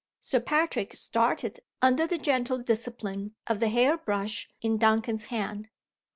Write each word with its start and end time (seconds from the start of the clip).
Sir 0.19 0.39
Patrick 0.39 0.95
started 0.95 1.59
under 1.79 2.07
the 2.07 2.17
gentle 2.17 2.57
discipline 2.57 3.35
of 3.45 3.59
the 3.59 3.69
hair 3.69 3.99
brush 3.99 4.49
in 4.59 4.79
Duncan's 4.79 5.25
hand. 5.25 5.69